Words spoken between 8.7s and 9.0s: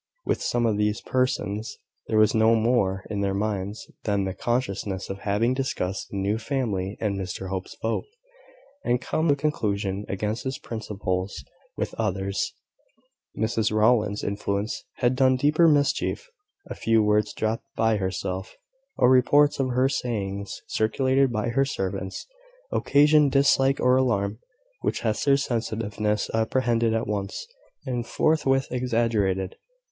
and